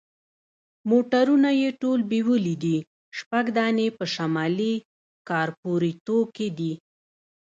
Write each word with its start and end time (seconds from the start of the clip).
موټرونه 0.89 1.49
یې 1.61 1.69
ټول 1.81 1.99
بیولي 2.11 2.55
دي، 2.63 2.77
شپږ 3.17 3.45
دانې 3.57 3.87
په 3.97 4.03
شمالي 4.13 4.73
کارپوریتو 5.29 6.17
کې 6.35 6.47
دي. 6.57 6.73